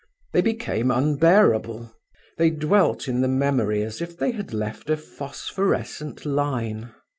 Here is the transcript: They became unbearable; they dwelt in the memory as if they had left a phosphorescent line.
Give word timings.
They 0.33 0.41
became 0.41 0.89
unbearable; 0.89 1.93
they 2.39 2.49
dwelt 2.49 3.07
in 3.07 3.21
the 3.21 3.27
memory 3.27 3.83
as 3.83 4.01
if 4.01 4.17
they 4.17 4.31
had 4.31 4.51
left 4.51 4.89
a 4.89 4.97
phosphorescent 4.97 6.25
line. 6.25 6.89